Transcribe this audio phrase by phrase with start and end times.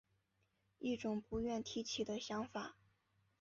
[0.79, 2.75] 一种不愿提起的想法